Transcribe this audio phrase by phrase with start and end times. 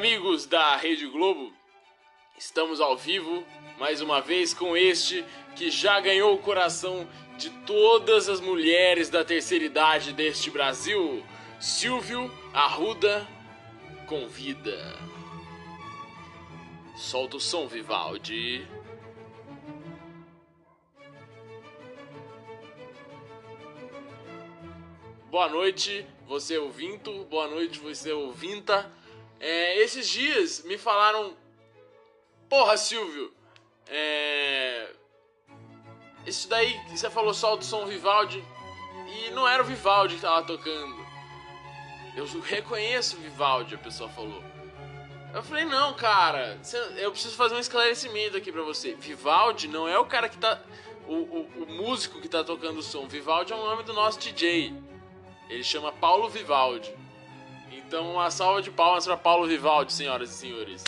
[0.00, 1.52] amigos da Rede Globo,
[2.38, 3.44] estamos ao vivo
[3.78, 5.22] mais uma vez com este
[5.54, 7.06] que já ganhou o coração
[7.36, 11.22] de todas as mulheres da terceira idade deste Brasil,
[11.60, 13.28] Silvio Arruda
[14.06, 14.98] convida.
[16.96, 18.66] Solta o som, Vivaldi.
[25.30, 27.24] Boa noite, você ouvinto.
[27.24, 28.90] Boa noite, você ouvinta.
[29.40, 31.34] É, esses dias me falaram.
[32.48, 33.32] Porra, Silvio.
[33.88, 34.90] É.
[36.26, 38.44] Isso daí, você falou só do som Vivaldi.
[39.08, 40.94] E não era o Vivaldi que tava tocando.
[42.14, 44.44] Eu reconheço o Vivaldi, a pessoa falou.
[45.32, 46.58] Eu falei, não, cara,
[46.96, 48.94] eu preciso fazer um esclarecimento aqui pra você.
[48.94, 50.60] Vivaldi não é o cara que tá.
[51.06, 53.08] O, o, o músico que tá tocando o som.
[53.08, 54.74] Vivaldi é o nome do nosso DJ.
[55.48, 56.94] Ele chama Paulo Vivaldi.
[57.90, 60.84] Então, uma salva de palmas para Paulo Vivaldi, senhoras e senhores.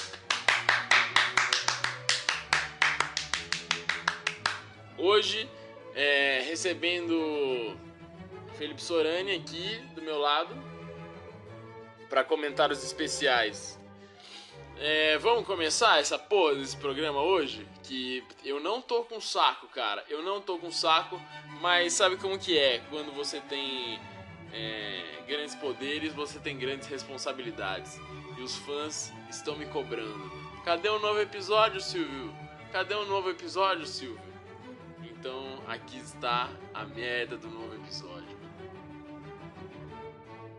[4.97, 5.51] Hoje,
[5.97, 7.77] é, recebendo
[8.57, 10.57] Felipe Sorani aqui do meu lado
[12.09, 13.81] para comentários especiais.
[14.79, 17.67] É, vamos começar essa porra desse programa hoje?
[17.83, 20.05] Que eu não tô com saco, cara.
[20.09, 21.21] Eu não tô com saco,
[21.61, 23.99] mas sabe como que é quando você tem
[24.53, 27.99] é, grandes poderes, você tem grandes responsabilidades.
[28.39, 30.31] E os fãs estão me cobrando.
[30.65, 32.35] Cadê um novo episódio, Silvio?
[32.71, 34.21] Cadê um novo episódio, Silvio?
[35.03, 38.37] Então aqui está a merda do novo episódio.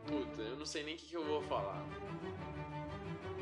[0.08, 1.84] Puta, eu não sei nem o que, que eu vou falar.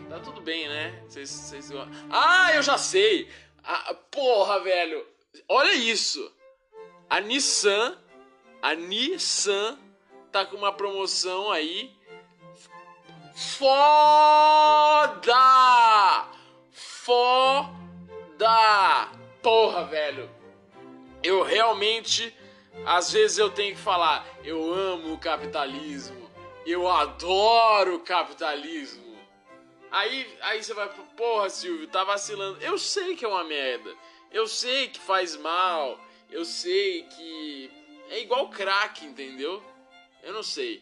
[0.10, 1.04] Tá tudo bem, né?
[1.08, 1.72] Vocês.
[2.10, 3.30] Ah, eu já sei!
[3.64, 5.06] Ah, porra, velho!
[5.48, 6.32] Olha isso!
[7.10, 7.98] A Nissan.
[8.62, 9.78] A Nissan
[10.32, 11.94] tá com uma promoção aí.
[13.36, 13.76] Foda!
[16.72, 18.50] Foda!
[19.42, 20.30] Porra, velho.
[21.24, 22.36] Eu realmente,
[22.86, 26.30] às vezes eu tenho que falar, eu amo o capitalismo.
[26.66, 29.18] Eu adoro o capitalismo.
[29.92, 30.88] Aí, aí você vai,
[31.18, 32.62] porra, Silvio, tá vacilando.
[32.62, 33.94] Eu sei que é uma merda.
[34.32, 36.00] Eu sei que faz mal.
[36.30, 37.70] Eu sei que
[38.10, 39.62] é igual crack, entendeu?
[40.42, 40.82] Não sei.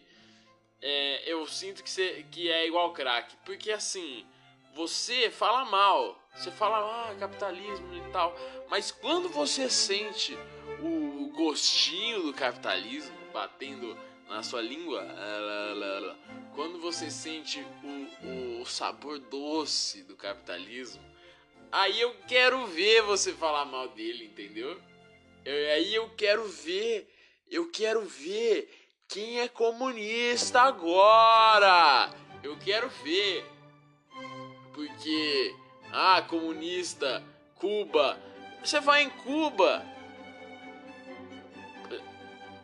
[0.82, 3.36] É, eu sinto que, você, que é igual crack.
[3.44, 4.26] Porque assim,
[4.74, 6.18] você fala mal.
[6.34, 8.34] Você fala, ah, capitalismo e tal.
[8.70, 10.34] Mas quando você sente
[10.82, 13.98] o gostinho do capitalismo batendo
[14.30, 15.06] na sua língua,
[16.56, 17.60] quando você sente
[18.24, 21.04] o, o sabor doce do capitalismo,
[21.70, 24.80] aí eu quero ver você falar mal dele, entendeu?
[25.44, 27.14] Eu, aí eu quero ver,
[27.52, 28.79] eu quero ver
[29.10, 32.12] quem é comunista agora?
[32.44, 33.44] Eu quero ver.
[34.72, 35.56] Porque,
[35.92, 37.24] ah, comunista,
[37.56, 38.22] Cuba.
[38.64, 39.84] Você vai em Cuba.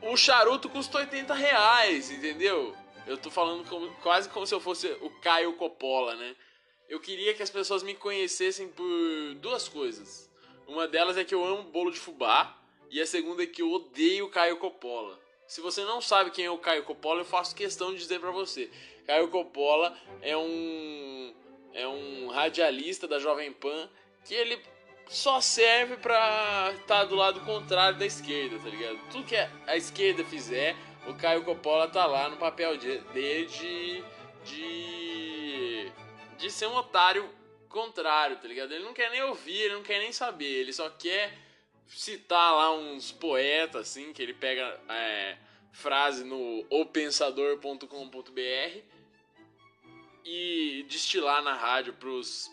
[0.03, 2.75] O charuto custa 80 reais, entendeu?
[3.07, 6.35] Eu tô falando como, quase como se eu fosse o Caio Coppola, né?
[6.88, 8.85] Eu queria que as pessoas me conhecessem por
[9.41, 10.31] duas coisas.
[10.67, 12.56] Uma delas é que eu amo bolo de fubá.
[12.91, 15.25] E a segunda é que eu odeio Caio Coppola.
[15.47, 18.31] Se você não sabe quem é o Caio Coppola, eu faço questão de dizer para
[18.31, 18.69] você.
[19.06, 21.33] Caio Coppola é um
[21.73, 23.89] é um radialista da Jovem Pan
[24.23, 24.59] que ele
[25.07, 28.97] só serve pra estar tá do lado contrário da esquerda, tá ligado?
[29.11, 30.75] Tudo que a esquerda fizer,
[31.06, 34.03] o Caio Coppola tá lá no papel dele de,
[34.45, 35.91] de,
[36.38, 37.29] de ser um otário
[37.69, 38.73] contrário, tá ligado?
[38.73, 41.44] Ele não quer nem ouvir, ele não quer nem saber, ele só quer
[41.88, 45.38] citar lá uns poetas, assim, que ele pega é,
[45.71, 48.80] frase no opensador.com.br
[50.24, 52.50] e destilar na rádio pros,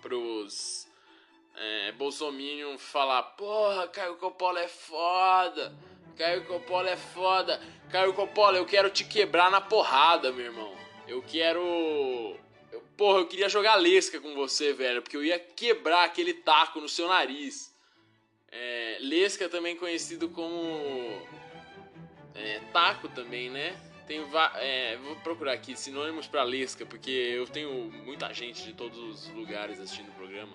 [0.00, 0.88] pros
[1.56, 5.74] é, Bolsominion falar, porra, Caio Coppola é foda,
[6.16, 7.60] Caio Coppola é foda,
[7.90, 10.82] Caio Coppola, eu quero te quebrar na porrada, meu irmão.
[11.06, 12.36] Eu quero.
[12.96, 16.88] Porra, eu queria jogar lesca com você, velho, porque eu ia quebrar aquele taco no
[16.88, 17.71] seu nariz.
[18.52, 21.26] É, Lesca também conhecido como
[22.34, 23.74] é, taco também, né?
[24.06, 24.22] Tem
[24.56, 29.28] é, vou procurar aqui sinônimos para Lesca, porque eu tenho muita gente de todos os
[29.30, 30.54] lugares assistindo o programa.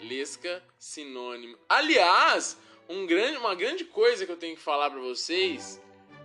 [0.00, 1.56] Lesca, sinônimo.
[1.66, 2.58] Aliás,
[2.88, 5.80] um grande, uma grande coisa que eu tenho que falar para vocês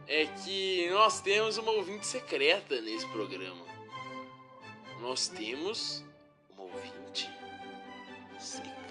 [0.07, 3.65] é que nós temos uma ouvinte secreta nesse programa.
[4.99, 6.03] Nós temos
[6.49, 7.29] uma ouvinte
[8.39, 8.82] secreta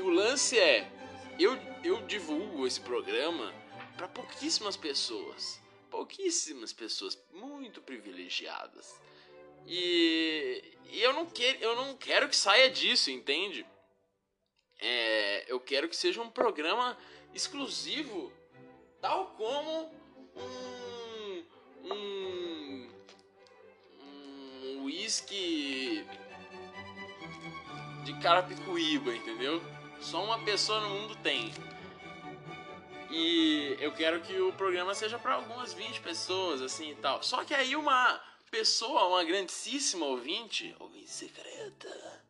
[0.00, 0.90] que o lance é
[1.38, 3.52] eu, eu divulgo esse programa
[3.98, 5.60] para pouquíssimas pessoas,
[5.90, 8.98] pouquíssimas pessoas muito privilegiadas.
[9.66, 13.66] E, e eu, não que, eu não quero que saia disso, entende?
[14.78, 16.96] É, eu quero que seja um programa
[17.34, 18.32] exclusivo,
[19.02, 19.92] tal como
[20.34, 21.44] um.
[21.84, 22.90] um.
[24.64, 26.06] um whisky
[28.04, 29.60] de Carapicuíba, entendeu?
[30.00, 31.52] Só uma pessoa no mundo tem.
[33.10, 37.22] E eu quero que o programa seja para algumas 20 pessoas, assim e tal.
[37.22, 38.20] Só que aí uma
[38.50, 42.22] pessoa, uma grandíssima ouvinte, ouvinte secreta,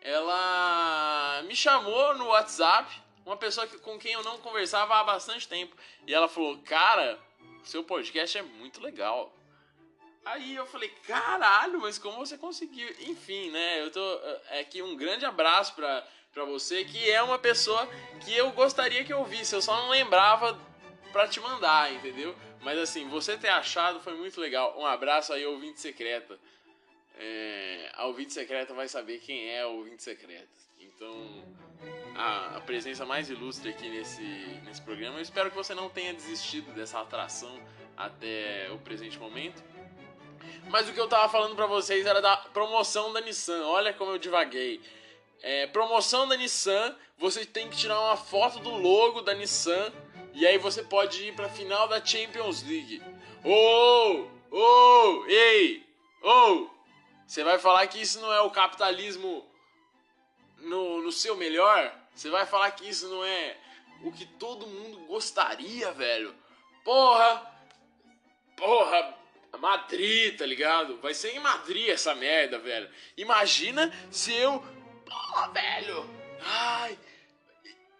[0.00, 2.94] ela me chamou no WhatsApp,
[3.24, 5.76] uma pessoa que, com quem eu não conversava há bastante tempo.
[6.06, 7.18] E ela falou: Cara,
[7.64, 9.32] seu podcast é muito legal.
[10.24, 12.88] Aí eu falei, caralho, mas como você conseguiu?
[13.00, 13.80] Enfim, né?
[13.80, 14.20] Eu tô.
[14.50, 16.04] É aqui um grande abraço pra,
[16.36, 17.88] pra você, que é uma pessoa
[18.20, 20.60] que eu gostaria que eu visse, eu só não lembrava
[21.10, 22.36] pra te mandar, entendeu?
[22.60, 24.78] Mas assim, você ter achado foi muito legal.
[24.78, 26.38] Um abraço aí, ouvinte secreta.
[27.18, 30.46] É, a ouvinte secreta vai saber quem é a ouvinte secreta.
[30.78, 31.42] Então,
[32.14, 34.22] a, a, presença mais ilustre aqui nesse,
[34.62, 35.16] nesse programa.
[35.16, 37.58] Eu espero que você não tenha desistido dessa atração
[37.96, 39.64] até o presente momento.
[40.68, 43.64] Mas o que eu tava falando para vocês era da promoção da Nissan.
[43.68, 44.82] Olha como eu divaguei.
[45.42, 49.92] É, promoção da Nissan, você tem que tirar uma foto do logo da Nissan
[50.34, 53.02] e aí você pode ir pra final da Champions League.
[53.44, 55.86] Ô, oh, ô, oh, ei,
[56.22, 56.70] ô, oh,
[57.26, 59.44] você vai falar que isso não é o capitalismo
[60.58, 61.94] no, no seu melhor?
[62.14, 63.56] Você vai falar que isso não é
[64.02, 66.34] o que todo mundo gostaria, velho?
[66.84, 67.52] Porra,
[68.56, 69.16] porra,
[69.58, 70.98] Madrid, tá ligado?
[70.98, 72.88] Vai ser em Madrid essa merda, velho.
[73.16, 74.62] Imagina se eu.
[75.10, 76.08] Oh, velho!
[76.42, 76.98] Ai!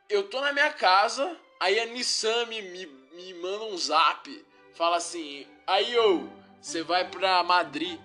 [0.09, 4.45] Eu tô na minha casa, aí a Nissan me, me, me manda um zap.
[4.75, 6.31] Fala assim: aí, eu,
[6.61, 7.99] você vai pra Madrid.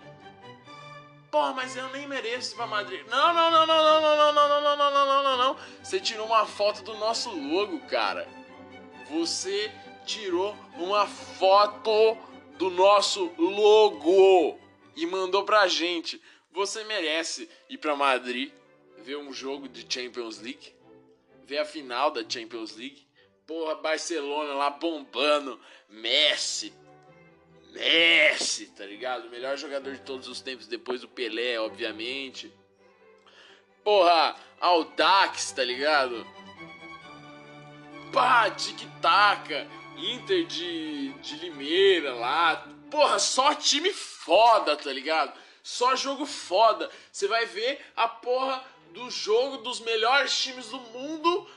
[1.30, 3.08] Porra, mas eu nem mereço ir pra Madrid.
[3.08, 5.58] Não, não, não, não, não, não, não, não, não, não, não, não, não, não.
[5.82, 8.28] Você tirou uma foto do nosso logo, cara.
[9.10, 9.72] Você
[10.06, 12.18] tirou uma foto
[12.58, 14.60] do nosso logo
[14.96, 16.22] e mandou pra gente.
[16.52, 18.52] Você merece ir pra Madrid
[19.02, 20.74] ver um jogo de Champions League,
[21.46, 23.06] ver a final da Champions League.
[23.46, 25.60] Porra, Barcelona lá bombando,
[25.90, 26.74] Messi,
[27.72, 29.28] Messi, tá ligado?
[29.28, 32.52] O melhor jogador de todos os tempos depois do Pelé, obviamente.
[33.84, 36.26] Porra, Audax, tá ligado?
[38.14, 39.68] Pá, tic-tac
[39.98, 42.68] Inter de, de Limeira lá.
[42.90, 45.34] Porra, só time foda, tá ligado?
[45.64, 46.90] Só jogo foda.
[47.12, 51.48] Você vai ver a porra do jogo dos melhores times do mundo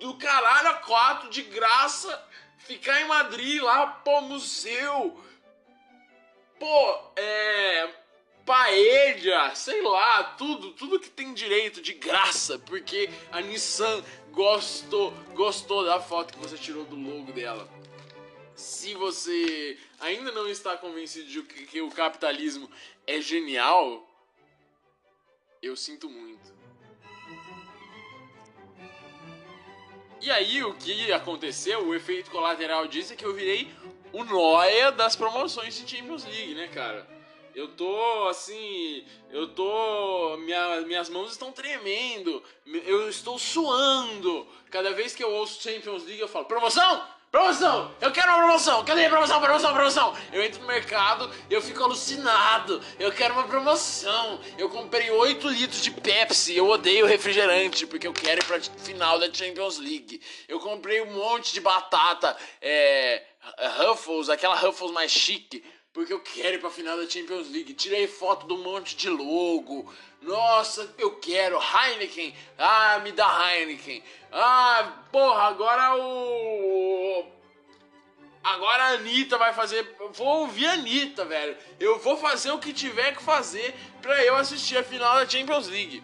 [0.00, 2.26] do caralho a quatro de graça.
[2.58, 5.22] Ficar em Madrid lá, pô, museu.
[6.58, 8.00] Pô, é
[8.44, 14.02] paella, sei lá, tudo, tudo que tem direito de graça, porque a Nissan
[14.32, 17.68] gostou, gostou da foto que você tirou do logo dela.
[18.56, 22.68] Se você ainda não está convencido de que, que o capitalismo
[23.06, 24.09] é genial,
[25.62, 26.60] eu sinto muito.
[30.20, 33.72] E aí, o que aconteceu, o efeito colateral disso é que eu virei
[34.12, 37.08] o noia das promoções de Champions League, né, cara?
[37.54, 40.36] Eu tô assim, eu tô.
[40.38, 42.42] Minha, minhas mãos estão tremendo,
[42.84, 44.46] eu estou suando.
[44.70, 47.19] Cada vez que eu ouço Champions League, eu falo: promoção!
[47.30, 47.94] Promoção!
[48.00, 48.84] Eu quero uma promoção!
[48.84, 49.40] Cadê a promoção?
[49.40, 50.16] Promoção, promoção!
[50.32, 52.82] Eu entro no mercado, eu fico alucinado.
[52.98, 54.40] Eu quero uma promoção.
[54.58, 56.56] Eu comprei 8 litros de Pepsi.
[56.56, 60.20] Eu odeio refrigerante porque eu quero ir pra final da Champions League.
[60.48, 63.22] Eu comprei um monte de batata, é.
[63.78, 67.74] Ruffles, aquela Ruffles mais chique porque eu quero ir pra final da Champions League.
[67.74, 69.92] Tirei foto do monte de logo.
[70.22, 71.58] Nossa, eu quero.
[71.58, 72.34] Heineken.
[72.56, 74.02] Ah, me dá Heineken.
[74.30, 77.26] Ah, porra, agora o.
[78.42, 79.96] Agora a Anitta vai fazer.
[80.12, 81.56] Vou ouvir a Anitta, velho.
[81.78, 85.66] Eu vou fazer o que tiver que fazer pra eu assistir a final da Champions
[85.66, 86.02] League.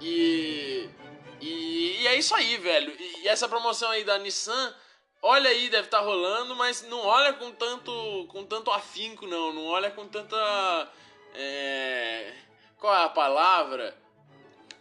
[0.00, 0.88] E.
[1.40, 2.94] E, e é isso aí, velho.
[2.96, 4.74] E, e essa promoção aí da Nissan
[5.22, 9.52] olha aí, deve estar tá rolando, mas não olha com tanto, com tanto afinco, não.
[9.52, 10.36] Não olha com tanta.
[11.34, 12.34] É,
[12.76, 13.96] qual é a palavra?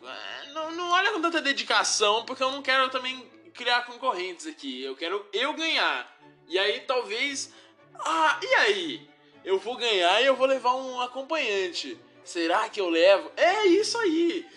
[0.03, 4.83] É, não, não olha com tanta dedicação, porque eu não quero também criar concorrentes aqui.
[4.83, 6.19] Eu quero eu ganhar.
[6.47, 7.53] E aí talvez.
[7.99, 9.11] Ah, e aí?
[9.45, 11.97] Eu vou ganhar e eu vou levar um acompanhante.
[12.23, 13.31] Será que eu levo?
[13.35, 14.47] É isso aí.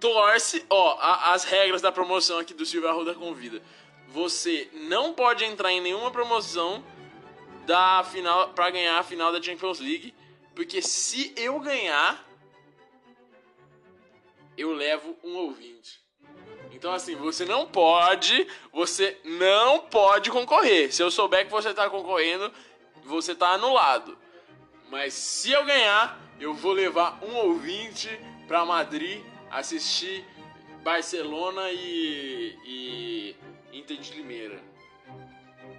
[0.00, 3.62] Torce, ó, a, as regras da promoção aqui do Silvio Arruda Convida
[4.12, 6.84] você não pode entrar em nenhuma promoção
[7.66, 10.12] da final para ganhar a final da Champions League
[10.54, 12.22] Porque se eu ganhar,
[14.56, 16.02] eu levo um ouvinte.
[16.72, 20.92] Então, assim, você não pode, você não pode concorrer.
[20.92, 22.52] Se eu souber que você tá concorrendo,
[23.04, 24.18] você tá anulado.
[24.90, 28.10] Mas se eu ganhar, eu vou levar um ouvinte
[28.46, 30.22] pra Madrid assistir
[30.82, 33.36] Barcelona e, e
[33.72, 34.62] Inter de Limeira.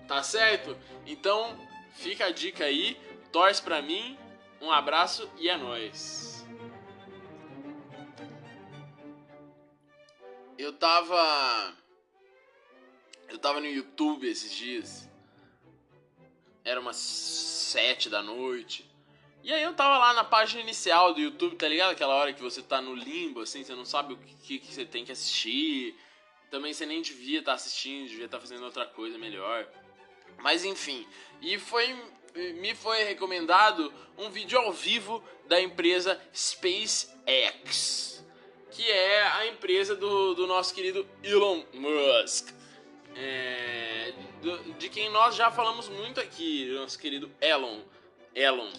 [0.07, 0.77] Tá certo?
[1.05, 1.57] Então,
[1.93, 2.99] fica a dica aí,
[3.31, 4.17] torce pra mim,
[4.61, 6.45] um abraço e é nóis.
[10.57, 11.75] Eu tava.
[13.27, 15.09] Eu tava no YouTube esses dias.
[16.63, 18.89] Era umas sete da noite.
[19.43, 21.91] E aí eu tava lá na página inicial do YouTube, tá ligado?
[21.91, 24.85] Aquela hora que você tá no limbo, assim, você não sabe o que, que você
[24.85, 25.99] tem que assistir.
[26.53, 29.67] Também você nem devia estar tá assistindo, devia estar tá fazendo outra coisa melhor.
[30.37, 31.03] Mas enfim,
[31.41, 31.87] e foi
[32.35, 38.23] me foi recomendado um vídeo ao vivo da empresa SpaceX,
[38.69, 42.51] que é a empresa do, do nosso querido Elon Musk.
[43.15, 47.79] É, do, de quem nós já falamos muito aqui, nosso querido Elon.
[48.35, 48.71] Elon.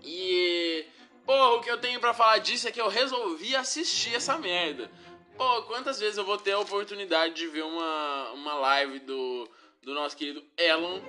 [0.00, 0.86] E,
[1.26, 4.88] pô, o que eu tenho para falar disso é que eu resolvi assistir essa merda.
[5.36, 9.48] Pô, quantas vezes eu vou ter a oportunidade de ver uma, uma live do,
[9.82, 11.00] do nosso querido Elon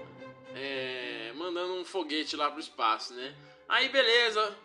[0.55, 3.36] é, mandando um foguete lá pro espaço, né?
[3.70, 4.58] Aí beleza,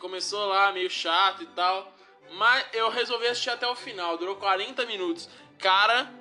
[0.00, 1.94] começou lá meio chato e tal,
[2.32, 5.28] mas eu resolvi assistir até o final, durou 40 minutos.
[5.58, 6.12] Cara,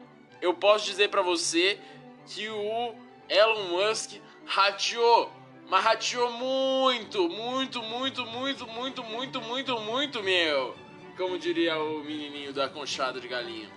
[0.41, 1.79] eu posso dizer para você
[2.27, 2.95] que o
[3.27, 5.31] Elon Musk rateou
[5.67, 10.84] mas rateou muito, muito, muito, muito, muito, muito, muito, muito, meu.
[11.17, 13.69] Como diria o menininho da conchada de galinha.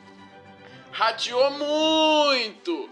[0.91, 2.91] Rateou muito.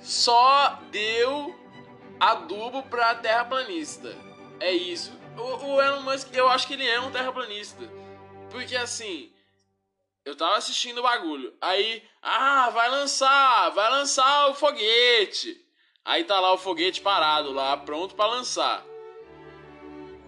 [0.00, 1.58] Só deu
[2.20, 4.16] adubo pra terraplanista.
[4.60, 5.12] É isso.
[5.36, 7.82] O, o Elon Musk, eu acho que ele é um terraplanista.
[8.50, 9.32] Porque assim,
[10.24, 11.52] eu tava assistindo o bagulho.
[11.60, 15.60] Aí, ah, vai lançar, vai lançar o foguete.
[16.04, 18.84] Aí tá lá o foguete parado lá, pronto para lançar.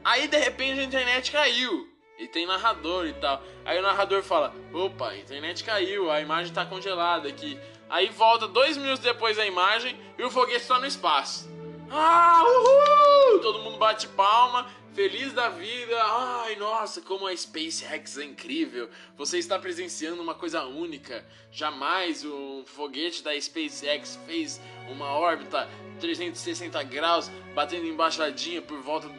[0.02, 1.95] Aí de repente a internet caiu.
[2.18, 3.42] E tem narrador e tal.
[3.64, 7.58] Aí o narrador fala: opa, a internet caiu, a imagem tá congelada aqui.
[7.88, 11.49] Aí volta dois minutos depois a imagem e o foguete tá no espaço.
[11.90, 13.40] Ah, uhul!
[13.40, 15.94] Todo mundo bate palma Feliz da vida!
[16.04, 18.88] Ai, nossa, como a SpaceX é incrível!
[19.18, 21.23] Você está presenciando uma coisa única.
[21.52, 24.58] Jamais um foguete da SpaceX fez
[24.88, 25.68] uma órbita
[26.00, 29.14] 360 graus, batendo embaixadinha por volta do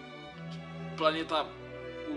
[0.98, 1.46] planeta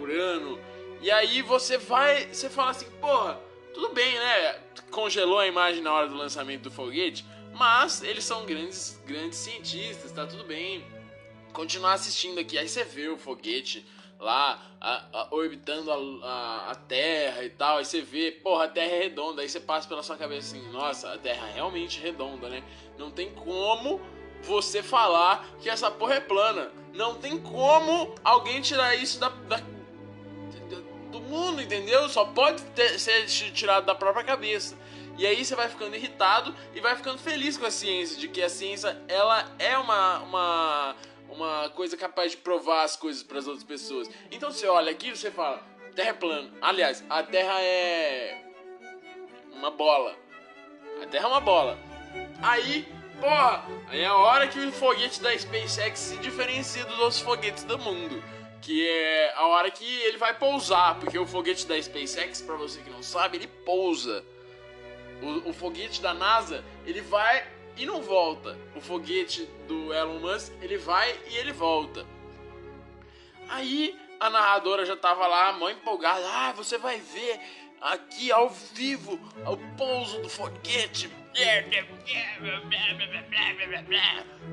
[0.00, 0.58] Urano.
[1.00, 3.40] E aí você vai, você fala assim, porra,
[3.72, 4.60] tudo bem, né?
[4.90, 10.12] Congelou a imagem na hora do lançamento do foguete, mas eles são grandes, grandes cientistas,
[10.12, 10.84] tá tudo bem
[11.52, 12.58] continuar assistindo aqui.
[12.58, 13.86] Aí você vê o foguete
[14.18, 17.78] lá a, a, orbitando a, a, Terra e tal.
[17.78, 19.42] Aí você vê, porra, a Terra é redonda.
[19.42, 22.62] Aí você passa pela sua cabeça assim: nossa, a Terra é realmente redonda, né?
[22.98, 24.00] Não tem como
[24.42, 26.70] você falar que essa porra é plana.
[26.94, 29.60] Não tem como alguém tirar isso da, da
[31.30, 32.08] mundo, entendeu?
[32.08, 34.76] Só pode ter, ser tirado da própria cabeça.
[35.16, 38.42] E aí você vai ficando irritado e vai ficando feliz com a ciência, de que
[38.42, 40.96] a ciência ela é uma, uma
[41.30, 44.10] uma coisa capaz de provar as coisas para as outras pessoas.
[44.30, 45.62] Então você olha aqui e você fala,
[45.94, 46.50] Terra é plana.
[46.60, 48.42] Aliás, a Terra é
[49.52, 50.16] uma bola.
[51.02, 51.78] A Terra é uma bola.
[52.42, 52.86] Aí,
[53.20, 57.64] porra, aí é a hora que o foguete da SpaceX se diferencia dos outros foguetes
[57.64, 58.22] do mundo.
[58.60, 62.80] Que é a hora que ele vai pousar, porque o foguete da SpaceX, para você
[62.80, 64.24] que não sabe, ele pousa.
[65.22, 68.58] O, o foguete da NASA, ele vai e não volta.
[68.74, 72.06] O foguete do Elon Musk, ele vai e ele volta.
[73.48, 76.24] Aí a narradora já tava lá, mãe empolgada.
[76.28, 77.40] Ah, você vai ver
[77.80, 81.10] aqui ao vivo o pouso do foguete.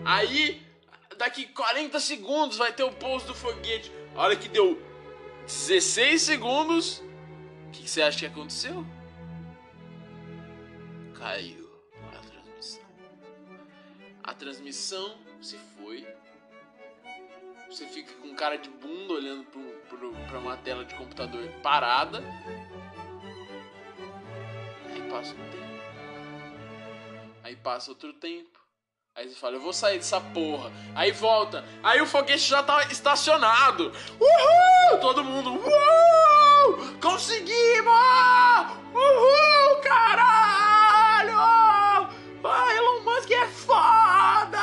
[0.06, 0.62] Aí,
[1.18, 3.92] daqui 40 segundos vai ter o pouso do foguete.
[4.16, 4.82] A hora que deu
[5.46, 7.00] 16 segundos,
[7.68, 8.86] o que, que você acha que aconteceu?
[11.16, 11.68] Caiu
[14.28, 16.06] a transmissão se foi.
[17.70, 19.46] Você fica com cara de bunda olhando
[20.28, 22.22] para uma tela de computador parada.
[24.94, 25.68] Aí passa um tempo.
[27.42, 28.60] Aí passa outro tempo.
[29.18, 30.72] Aí você fala, eu vou sair dessa porra.
[30.94, 31.66] Aí volta.
[31.82, 33.92] Aí o foguete já tá estacionado.
[34.20, 35.00] Uhul!
[35.02, 35.54] Todo mundo.
[35.54, 37.00] Uhul!
[37.02, 37.96] Conseguimos!
[38.94, 41.36] Uhul, caralho!
[41.36, 44.62] Ah, Elon Musk é foda!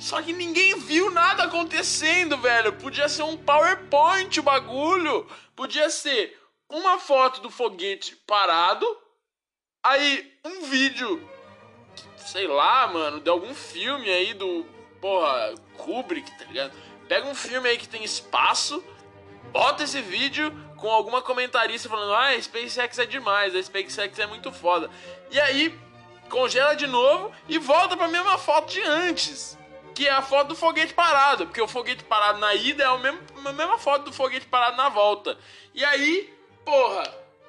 [0.00, 2.72] Só que ninguém viu nada acontecendo, velho?
[2.72, 5.28] Podia ser um PowerPoint o bagulho.
[5.54, 6.36] Podia ser
[6.68, 8.84] uma foto do foguete parado,
[9.80, 11.35] aí um vídeo,
[12.26, 14.66] sei lá, mano, de algum filme aí do,
[15.00, 16.72] porra, Kubrick, tá ligado?
[17.08, 18.82] Pega um filme aí que tem espaço,
[19.52, 24.52] bota esse vídeo com alguma comentarista falando: "Ah, SpaceX é demais, a SpaceX é muito
[24.52, 24.90] foda".
[25.30, 25.78] E aí
[26.28, 29.56] congela de novo e volta para a mesma foto de antes,
[29.94, 32.98] que é a foto do foguete parado, porque o foguete parado na ida é a
[32.98, 35.38] mesma, foto do foguete parado na volta.
[35.72, 37.04] E aí, porra,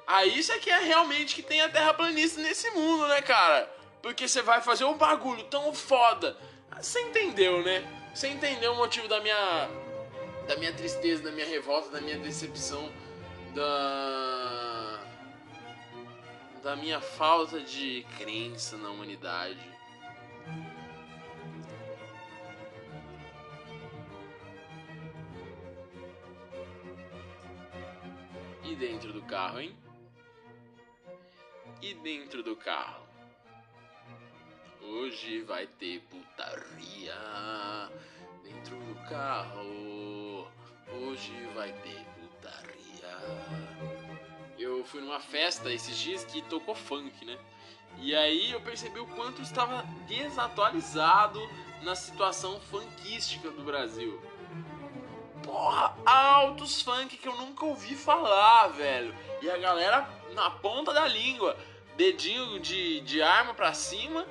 [0.06, 3.77] aí isso aqui é realmente que tem a terraplanista nesse mundo, né, cara?
[4.02, 6.36] Porque você vai fazer um bagulho tão foda.
[6.80, 7.84] Você entendeu, né?
[8.14, 9.68] Você entendeu o motivo da minha
[10.46, 12.90] da minha tristeza, da minha revolta, da minha decepção,
[13.54, 15.00] da
[16.62, 19.78] da minha falta de crença na humanidade.
[28.64, 29.76] E dentro do carro, hein?
[31.80, 33.07] E dentro do carro?
[34.88, 37.14] Hoje vai ter putaria
[38.42, 40.48] dentro do carro.
[40.90, 43.68] Hoje vai ter putaria
[44.58, 47.38] eu fui numa festa esses dias que tocou funk, né?
[47.98, 51.40] E aí eu percebi o quanto estava desatualizado
[51.82, 54.20] na situação funkística do Brasil.
[55.42, 59.14] Porra, altos funk que eu nunca ouvi falar, velho.
[59.40, 61.56] E a galera na ponta da língua,
[61.96, 64.26] dedinho de, de arma pra cima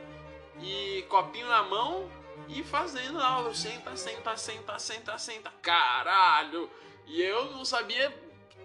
[0.62, 2.10] e copinho na mão
[2.48, 3.54] e fazendo aula.
[3.54, 5.52] Senta, senta, senta, senta, senta.
[5.62, 6.70] Caralho!
[7.06, 8.14] E eu não sabia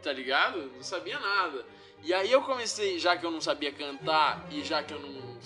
[0.03, 0.71] tá ligado?
[0.75, 1.65] Não sabia nada.
[2.03, 5.39] E aí eu comecei, já que eu não sabia cantar e já que eu não,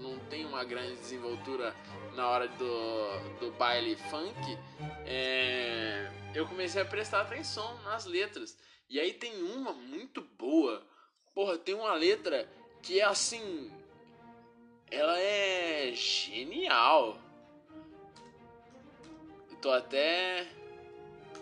[0.00, 1.76] não tenho uma grande desenvoltura
[2.14, 4.58] na hora do, do baile funk,
[5.06, 8.56] é, eu comecei a prestar atenção nas letras.
[8.88, 10.82] E aí tem uma muito boa.
[11.34, 12.50] Porra, tem uma letra
[12.82, 13.70] que é assim.
[14.90, 17.18] Ela é genial.
[19.50, 20.46] Eu tô até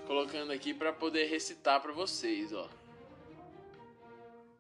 [0.07, 2.69] colocando aqui para poder recitar para vocês, ó.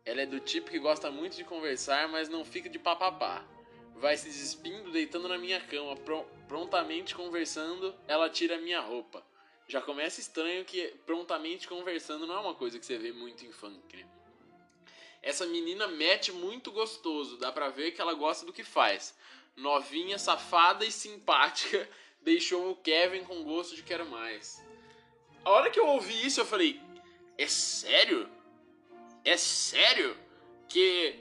[0.04, 3.44] Ela é do tipo que gosta muito de conversar, mas não fica de papapá.
[3.96, 5.96] Vai se despindo, deitando na minha cama,
[6.46, 9.24] prontamente conversando, ela tira a minha roupa.
[9.66, 13.50] Já começa estranho que prontamente conversando não é uma coisa que você vê muito em
[13.50, 14.06] funk, né?
[15.26, 19.14] Essa menina mete muito gostoso, dá pra ver que ela gosta do que faz.
[19.56, 21.88] Novinha, safada e simpática,
[22.22, 24.64] deixou o Kevin com gosto de quero mais
[25.46, 26.80] a hora que eu ouvi isso, eu falei:
[27.38, 28.28] é sério?
[29.24, 30.16] É sério?
[30.68, 31.20] Que.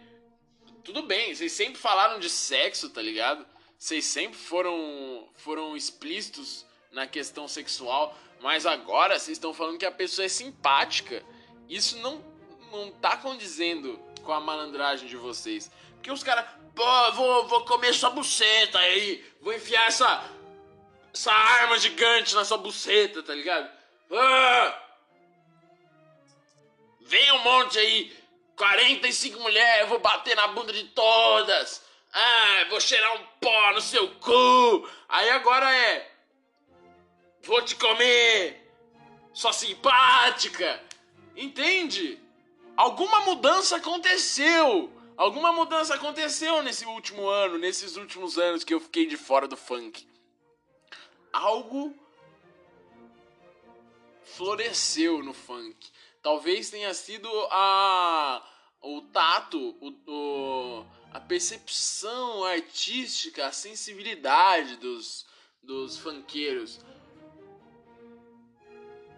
[0.83, 3.45] Tudo bem, vocês sempre falaram de sexo, tá ligado?
[3.77, 9.91] Vocês sempre foram, foram explícitos na questão sexual, mas agora vocês estão falando que a
[9.91, 11.23] pessoa é simpática.
[11.69, 12.23] Isso não,
[12.75, 15.71] não tá condizendo com a malandragem de vocês.
[15.93, 20.23] Porque os caras, pô, vou, vou comer sua buceta aí, vou enfiar essa,
[21.13, 23.69] essa arma gigante na sua buceta, tá ligado?
[24.11, 24.81] Ah!
[27.01, 28.15] Vem um monte aí,
[28.55, 31.83] 45 mulheres, eu vou bater na bunda de todas.
[32.11, 34.89] Ah, vou cheirar um pó no seu cu.
[35.09, 36.11] Aí agora é.
[37.43, 38.71] Vou te comer.
[39.33, 40.81] Sua simpática.
[41.35, 42.24] Entende?
[42.75, 44.91] Alguma mudança aconteceu.
[45.17, 49.55] Alguma mudança aconteceu nesse último ano, nesses últimos anos que eu fiquei de fora do
[49.55, 50.05] funk.
[51.31, 51.95] Algo
[54.23, 55.89] floresceu no funk.
[56.21, 58.43] Talvez tenha sido a
[58.81, 65.25] o tato, o, o, a percepção artística, a sensibilidade dos,
[65.63, 66.79] dos funkeiros.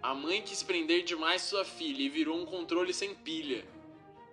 [0.07, 3.65] A mãe quis prender demais sua filha e virou um controle sem pilha.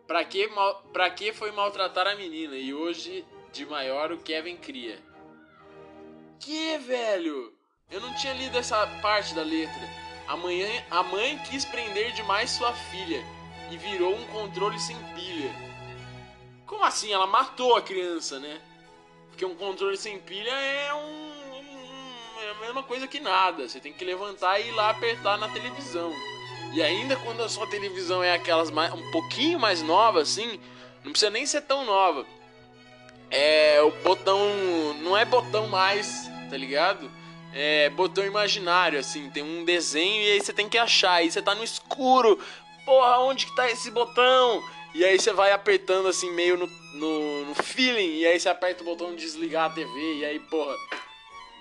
[0.06, 2.56] Pra que, mal, pra que foi maltratar a menina?
[2.56, 5.02] E hoje, de maior, o Kevin cria.
[6.38, 7.52] Que, velho?
[7.90, 9.82] Eu não tinha lido essa parte da letra.
[10.28, 13.24] A, mãe, a mãe quis prender demais sua filha
[13.68, 15.50] e virou um controle sem pilha.
[16.66, 17.12] Como assim?
[17.12, 18.62] Ela matou a criança, né?
[19.28, 21.23] Porque um controle sem pilha é um,
[22.64, 23.68] mesma coisa que nada.
[23.68, 26.12] Você tem que levantar e ir lá apertar na televisão.
[26.72, 30.58] E ainda quando a sua televisão é aquelas mais, um pouquinho mais nova assim,
[31.04, 32.26] não precisa nem ser tão nova.
[33.30, 34.38] É o botão
[35.02, 37.10] não é botão mais, tá ligado?
[37.54, 41.40] é, botão imaginário, assim, tem um desenho e aí você tem que achar, aí você
[41.40, 42.38] tá no escuro,
[42.84, 44.62] porra, onde que tá esse botão?
[44.92, 48.82] E aí você vai apertando assim, meio no, no, no feeling, e aí você aperta
[48.82, 50.74] o botão de desligar a TV, e aí, porra,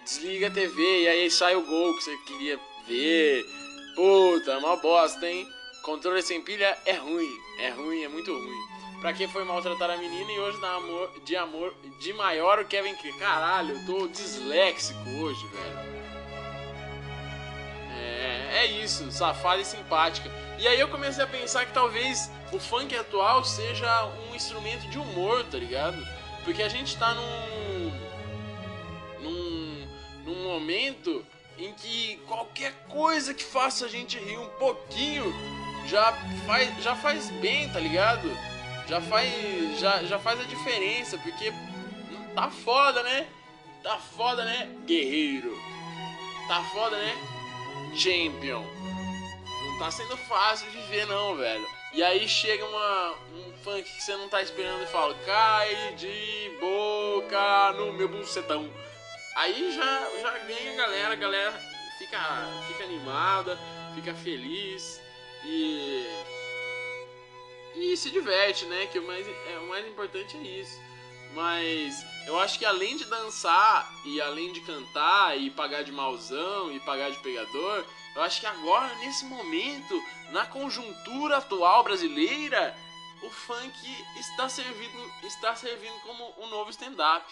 [0.03, 3.45] desliga a TV, e aí sai o gol que você queria ver.
[3.95, 5.47] Puta, é uma bosta, hein?
[5.83, 7.37] Controle sem pilha é ruim.
[7.59, 8.73] É ruim, é muito ruim.
[9.01, 12.65] Pra quem foi maltratar a menina e hoje dá amor, de amor de maior o
[12.65, 13.11] Kevin Cre...
[13.13, 15.93] Caralho, eu tô disléxico hoje, velho.
[17.99, 20.31] É, é isso, safada e simpática.
[20.57, 24.97] E aí eu comecei a pensar que talvez o funk atual seja um instrumento de
[24.97, 25.97] humor, tá ligado?
[26.45, 27.72] Porque a gente tá num.
[30.63, 31.26] Momento
[31.58, 35.26] em que qualquer coisa que faça a gente rir um pouquinho
[35.86, 36.13] já
[36.47, 38.32] faz, já faz bem, tá ligado?
[38.88, 41.52] Já faz, já, já faz a diferença, porque
[42.34, 43.28] tá foda, né?
[43.84, 44.69] Tá foda, né?
[44.86, 45.54] Guerreiro.
[46.47, 47.13] Tá foda, né?
[47.95, 48.63] Champion.
[48.63, 51.67] Não tá sendo fácil viver não, velho.
[51.93, 56.58] E aí chega uma, um funk que você não tá esperando e fala Cai de
[56.60, 58.69] boca no meu bucetão.
[59.36, 61.52] Aí já, já ganha a galera, a galera
[61.98, 62.19] fica,
[62.67, 63.58] fica animada,
[63.96, 65.02] fica feliz
[65.43, 66.06] e
[67.76, 68.86] e se diverte, né?
[68.88, 70.80] Que o mais, é, o mais importante é isso.
[71.34, 76.72] Mas eu acho que além de dançar e além de cantar e pagar de mauzão
[76.72, 77.84] e pagar de pegador,
[78.15, 82.78] eu acho que agora, nesse momento, na conjuntura atual brasileira,
[83.24, 87.26] o funk está servindo, está servindo como um novo stand-up.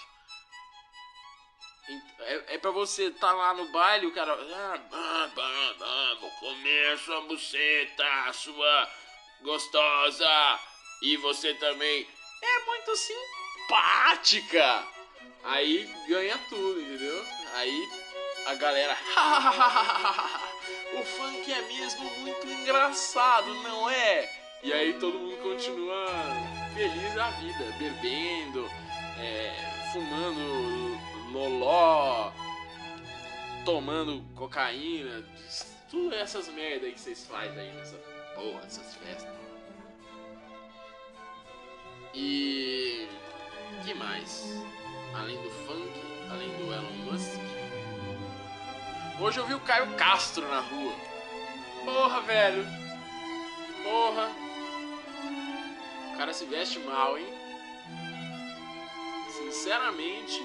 [2.19, 4.33] É, é pra você tá lá no baile, o cara.
[4.33, 8.89] Ah, ah, ah, ah, vou comer a sua buceta, sua
[9.41, 10.59] gostosa.
[11.01, 12.07] E você também
[12.41, 14.87] é muito simpática.
[15.43, 17.25] Aí ganha tudo, entendeu?
[17.53, 17.89] Aí
[18.45, 18.97] a galera.
[20.93, 24.29] o funk é mesmo muito engraçado, não é?
[24.63, 26.05] E aí todo mundo continua
[26.75, 28.69] feliz da vida, bebendo,
[29.19, 30.90] é, fumando
[31.31, 32.31] loló,
[33.63, 35.23] tomando cocaína,
[35.89, 37.97] tudo essas merda aí que vocês fazem aí nessa
[38.35, 39.41] porra, essas festas.
[42.13, 43.07] E
[43.85, 44.61] que mais?
[45.15, 45.91] Além do funk,
[46.29, 47.39] além do Elon Musk.
[49.19, 50.93] Hoje eu vi o Caio Castro na rua.
[51.85, 52.65] Porra, velho.
[53.83, 54.29] Porra.
[56.13, 57.27] O cara se veste mal, hein?
[59.29, 60.41] Sinceramente,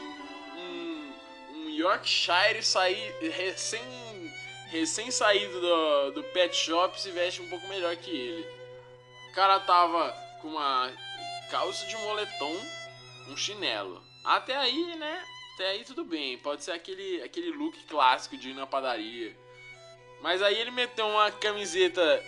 [1.86, 3.82] Yorkshire sair recém
[4.68, 8.46] recém saído do, do pet shop se veste um pouco melhor que ele.
[9.30, 10.10] O cara tava
[10.42, 10.92] com uma
[11.50, 12.56] calça de moletom,
[13.28, 14.02] um chinelo.
[14.24, 15.24] Até aí, né?
[15.54, 16.36] Até aí tudo bem.
[16.38, 19.36] Pode ser aquele, aquele look clássico de ir na padaria.
[20.20, 22.24] Mas aí ele meteu uma camiseta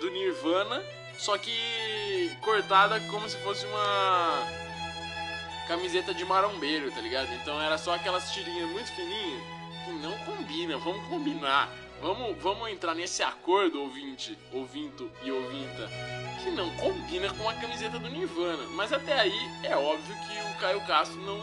[0.00, 0.84] do Nirvana,
[1.18, 4.61] só que cortada como se fosse uma
[5.66, 7.32] camiseta de marombeiro, tá ligado?
[7.34, 9.42] Então era só aquelas tirinhas muito fininhas
[9.84, 11.72] que não combina, vamos combinar.
[12.00, 15.88] Vamos, vamos entrar nesse acordo, ouvinte, ouvinto e ouvinta,
[16.42, 18.64] que não combina com a camiseta do Nirvana.
[18.70, 21.38] Mas até aí é óbvio que o Caio Castro não,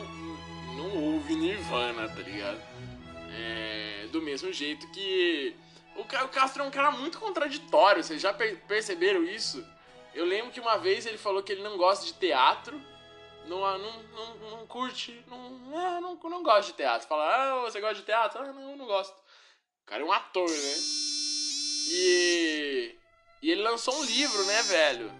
[0.75, 2.59] não ouve Nirvana, tá ligado?
[3.37, 5.55] É, do mesmo jeito que
[5.95, 9.65] o Caio Castro é um cara muito contraditório, vocês já per perceberam isso?
[10.13, 12.81] Eu lembro que uma vez ele falou que ele não gosta de teatro,
[13.49, 17.07] não, não, não, não curte, não, não, não, não gosta de teatro.
[17.07, 18.41] Fala, ah, você gosta de teatro?
[18.41, 19.13] Ah, não, não gosto
[19.89, 20.75] cara é um ator, né?
[21.91, 22.95] E.
[23.41, 25.11] E ele lançou um livro, né, velho?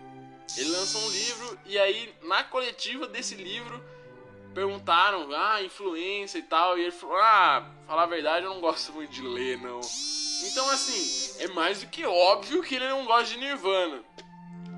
[0.58, 3.82] Ele lançou um livro e aí na coletiva desse livro
[4.54, 8.92] perguntaram, ah, influência e tal, e ele falou, ah, falar a verdade, eu não gosto
[8.92, 9.80] muito de ler, não.
[10.44, 14.04] Então, assim, é mais do que óbvio que ele não gosta de Nirvana.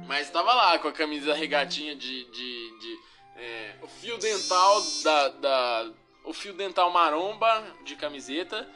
[0.08, 2.26] Mas tava lá com a camisa regatinha de.
[2.26, 3.00] de, de
[3.36, 5.92] é, o fio dental da, da,
[6.24, 8.68] o fio dental maromba de camiseta.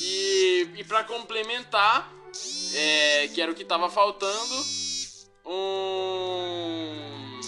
[0.00, 2.12] E, e para complementar,
[2.74, 4.54] é, que era o que tava faltando,
[5.44, 7.40] um.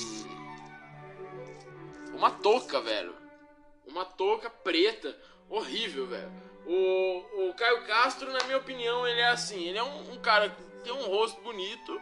[2.15, 3.15] Uma touca, velho.
[3.87, 5.17] Uma touca preta.
[5.49, 6.33] Horrível, velho.
[6.67, 10.49] O, o Caio Castro, na minha opinião, ele é assim: ele é um, um cara
[10.49, 12.01] que tem um rosto bonito,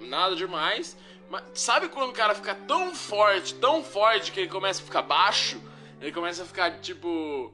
[0.00, 0.96] nada demais.
[1.28, 5.02] Mas sabe quando o cara fica tão forte, tão forte que ele começa a ficar
[5.02, 5.60] baixo?
[6.00, 7.52] Ele começa a ficar tipo.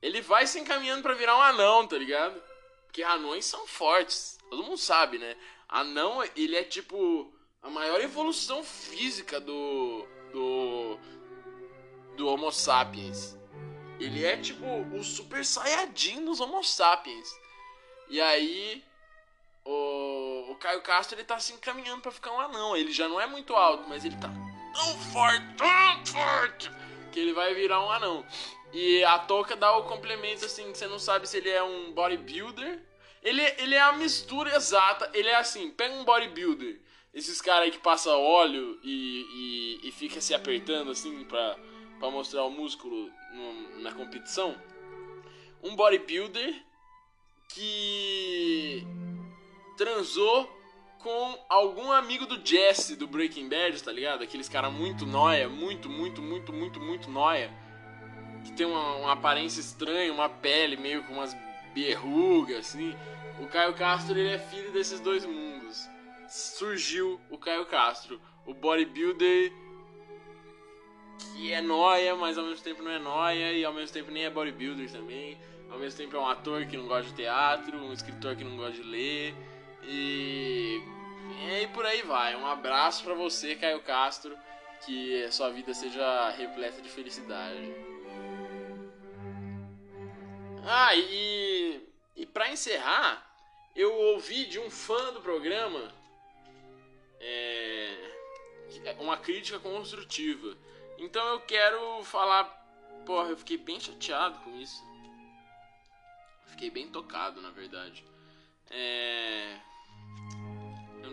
[0.00, 2.40] Ele vai se encaminhando para virar um anão, tá ligado?
[2.86, 4.38] Porque anões são fortes.
[4.48, 5.36] Todo mundo sabe, né?
[5.68, 7.32] Anão, ele é tipo.
[7.62, 10.06] A maior evolução física do.
[10.32, 10.98] Do.
[12.16, 13.38] Do Homo sapiens.
[13.98, 14.64] Ele é tipo
[14.96, 17.28] o Super Saiyajin dos Homo sapiens.
[18.08, 18.82] E aí.
[19.64, 22.76] O, o Caio Castro ele tá se encaminhando para ficar um anão.
[22.76, 24.28] Ele já não é muito alto, mas ele tá
[24.74, 26.70] tão forte, tão forte
[27.12, 28.26] que ele vai virar um anão.
[28.72, 32.82] E a touca dá o complemento assim, você não sabe se ele é um bodybuilder.
[33.22, 35.08] Ele, ele é a mistura exata.
[35.14, 36.80] Ele é assim, pega um bodybuilder.
[37.14, 41.56] Esses caras aí que passa óleo e, e, e, fica se apertando assim pra,
[41.98, 44.56] pra mostrar o músculo no, na competição.
[45.62, 46.54] Um bodybuilder
[47.48, 48.86] que
[49.80, 50.46] transou
[50.98, 54.22] com algum amigo do Jesse do Breaking Bad, tá ligado?
[54.22, 57.50] Aqueles caras muito noia, muito, muito, muito, muito, muito noia.
[58.44, 61.34] Que tem uma, uma aparência estranha, uma pele meio com umas
[61.72, 62.94] berrugas, assim.
[63.40, 65.88] O Caio Castro, ele é filho desses dois mundos.
[66.28, 69.50] Surgiu o Caio Castro, o bodybuilder
[71.32, 74.26] que é noia, mas ao mesmo tempo não é noia, e ao mesmo tempo nem
[74.26, 75.38] é bodybuilder também.
[75.70, 78.58] Ao mesmo tempo é um ator que não gosta de teatro, um escritor que não
[78.58, 79.34] gosta de ler.
[79.82, 80.82] E,
[81.62, 82.36] e por aí vai.
[82.36, 84.36] Um abraço para você, Caio Castro.
[84.84, 87.74] Que a sua vida seja repleta de felicidade.
[90.64, 91.80] Ah, e,
[92.16, 93.26] e para encerrar,
[93.76, 95.92] eu ouvi de um fã do programa
[97.20, 98.10] é,
[98.98, 100.56] uma crítica construtiva.
[100.98, 102.44] Então eu quero falar.
[103.04, 104.82] Porra, eu fiquei bem chateado com isso.
[106.46, 108.04] Fiquei bem tocado, na verdade.
[108.70, 109.58] É.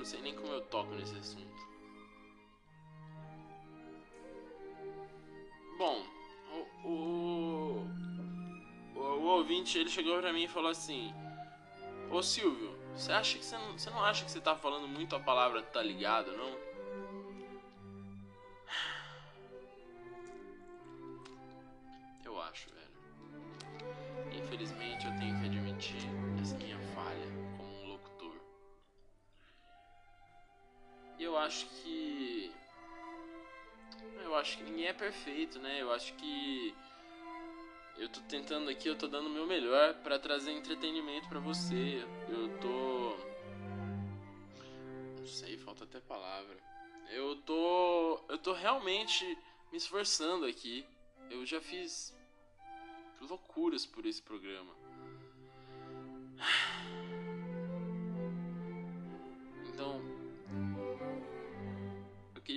[0.08, 1.68] Sei nem como eu toco nesse assunto.
[5.78, 6.02] Bom,
[6.86, 7.86] o, o,
[8.96, 11.14] o, o ouvinte ele chegou pra mim e falou assim:
[12.10, 15.14] Ô Silvio, você acha que você não, você não acha que você tá falando muito
[15.14, 16.58] a palavra tá ligado, não?
[22.24, 22.88] Eu acho, velho.
[24.42, 26.00] Infelizmente eu tenho que admitir
[26.42, 26.77] essa minha
[31.48, 32.52] acho que.
[34.24, 35.82] Eu acho que ninguém é perfeito, né?
[35.82, 36.76] Eu acho que
[37.98, 42.04] eu tô tentando aqui, eu tô dando o meu melhor para trazer entretenimento para você.
[42.30, 43.18] Eu tô
[45.20, 46.58] não sei, falta até palavra.
[47.10, 49.26] Eu tô eu tô realmente
[49.72, 50.86] me esforçando aqui.
[51.30, 52.16] Eu já fiz
[53.22, 54.74] loucuras por esse programa.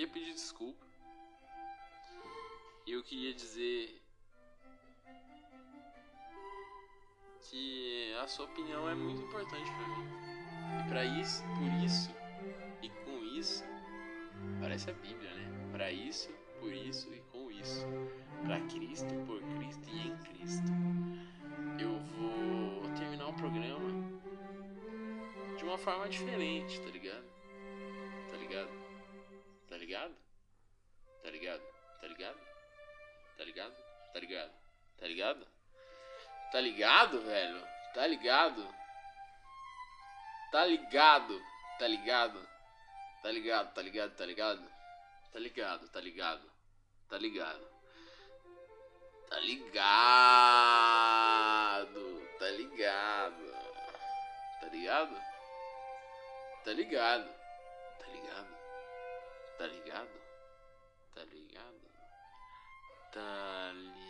[0.00, 0.86] Queria pedir desculpa.
[2.86, 4.00] Eu queria dizer
[7.42, 10.08] que a sua opinião é muito importante para mim.
[10.80, 12.10] E para isso, por isso
[12.82, 13.62] e com isso,
[14.58, 15.70] parece a Bíblia, né?
[15.70, 17.86] Para isso, por isso e com isso,
[18.44, 20.72] para Cristo, por Cristo e em Cristo.
[21.78, 23.90] Eu vou terminar o programa
[25.58, 27.19] de uma forma diferente, tá ligado?
[35.20, 35.46] ligado?
[36.50, 37.68] Tá ligado, velho?
[37.94, 38.74] Tá ligado?
[40.50, 41.42] Tá ligado?
[41.78, 42.48] Tá ligado?
[43.22, 44.70] Tá ligado, tá ligado, tá ligado?
[45.32, 46.50] Tá ligado, tá ligado.
[47.08, 47.68] Tá ligado.
[49.28, 50.00] Tá ligado.
[52.38, 53.54] Tá ligado.
[54.60, 55.20] Tá ligado?
[56.64, 57.28] Tá ligado.
[57.98, 58.48] Tá ligado.
[59.58, 60.08] Tá ligado.
[61.14, 61.80] Tá ligado.
[63.12, 64.09] Tá ligado.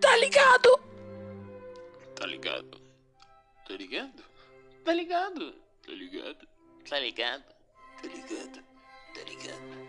[0.00, 0.80] Tá ligado?
[2.14, 2.80] Tá ligado?
[3.66, 4.24] Tá ligado?
[4.84, 5.54] Tá ligado?
[5.86, 6.48] Tá ligado?
[6.88, 7.44] Tá ligado?
[8.02, 8.64] Tá ligado?
[9.14, 9.83] Tá ligado?